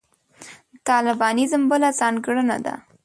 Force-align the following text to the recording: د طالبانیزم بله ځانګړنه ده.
د 0.73 0.75
طالبانیزم 0.89 1.61
بله 1.71 1.89
ځانګړنه 1.99 2.57
ده. 2.65 2.75